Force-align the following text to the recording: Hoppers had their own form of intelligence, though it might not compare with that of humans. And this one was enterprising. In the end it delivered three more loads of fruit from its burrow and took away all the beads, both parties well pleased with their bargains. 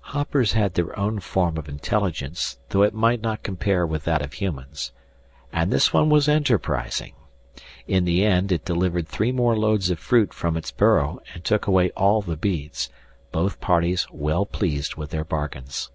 Hoppers 0.00 0.54
had 0.54 0.72
their 0.72 0.98
own 0.98 1.20
form 1.20 1.58
of 1.58 1.68
intelligence, 1.68 2.58
though 2.70 2.80
it 2.80 2.94
might 2.94 3.20
not 3.20 3.42
compare 3.42 3.86
with 3.86 4.04
that 4.04 4.22
of 4.22 4.32
humans. 4.32 4.92
And 5.52 5.70
this 5.70 5.92
one 5.92 6.08
was 6.08 6.26
enterprising. 6.26 7.12
In 7.86 8.06
the 8.06 8.24
end 8.24 8.50
it 8.50 8.64
delivered 8.64 9.06
three 9.06 9.30
more 9.30 9.54
loads 9.58 9.90
of 9.90 9.98
fruit 9.98 10.32
from 10.32 10.56
its 10.56 10.70
burrow 10.70 11.20
and 11.34 11.44
took 11.44 11.66
away 11.66 11.90
all 11.90 12.22
the 12.22 12.34
beads, 12.38 12.88
both 13.30 13.60
parties 13.60 14.06
well 14.10 14.46
pleased 14.46 14.94
with 14.94 15.10
their 15.10 15.22
bargains. 15.22 15.90